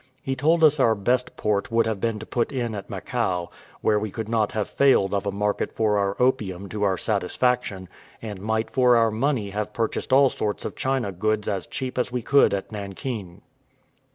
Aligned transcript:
He 0.23 0.35
told 0.35 0.63
us 0.63 0.79
our 0.79 0.95
best 0.95 1.37
port 1.37 1.69
would 1.71 1.85
have 1.85 2.01
been 2.01 2.17
to 2.17 2.25
put 2.25 2.51
in 2.51 2.73
at 2.73 2.89
Macao, 2.89 3.51
where 3.81 3.99
we 3.99 4.09
could 4.09 4.27
not 4.27 4.53
have 4.53 4.67
failed 4.67 5.13
of 5.13 5.27
a 5.27 5.31
market 5.31 5.71
for 5.75 5.99
our 5.99 6.15
opium 6.19 6.67
to 6.69 6.81
our 6.81 6.97
satisfaction, 6.97 7.87
and 8.19 8.41
might 8.41 8.71
for 8.71 8.95
our 8.95 9.11
money 9.11 9.51
have 9.51 9.73
purchased 9.73 10.11
all 10.11 10.31
sorts 10.31 10.65
of 10.65 10.75
China 10.75 11.11
goods 11.11 11.47
as 11.47 11.67
cheap 11.67 11.99
as 11.99 12.11
we 12.11 12.23
could 12.23 12.51
at 12.51 12.71
Nankin. 12.71 13.41